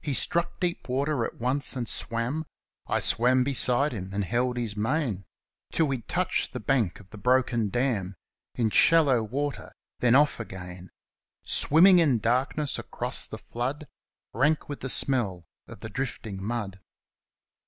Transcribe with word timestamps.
He 0.00 0.14
struck 0.14 0.60
deep 0.60 0.88
water 0.88 1.24
at 1.24 1.34
once 1.40 1.74
and 1.74 1.88
swam— 1.88 2.46
I 2.96 3.00
swam 3.00 3.42
beside 3.42 3.90
him 3.92 4.10
and 4.14 4.24
held 4.24 4.56
his 4.56 4.76
mane— 4.76 5.24
Till 5.72 5.86
we 5.86 6.02
touched 6.02 6.52
the 6.52 6.60
bank 6.60 7.00
of 7.00 7.10
the 7.10 7.18
broken 7.18 7.68
dam 7.68 8.14
In 8.54 8.70
shallow 8.70 9.20
water; 9.24 9.72
then 9.98 10.14
off 10.14 10.38
again. 10.38 10.90
Swimming 11.42 11.98
in 11.98 12.20
darkness 12.20 12.78
across 12.78 13.26
the 13.26 13.36
flood, 13.36 13.88
Rank 14.32 14.68
with 14.68 14.78
the 14.78 14.88
smell 14.88 15.44
of 15.66 15.80
the 15.80 15.88
drifting 15.90 16.40
mud. 16.40 16.78